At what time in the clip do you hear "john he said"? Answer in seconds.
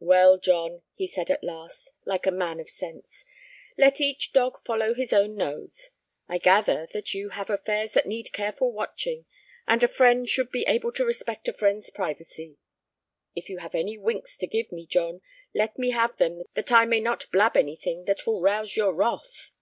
0.38-1.30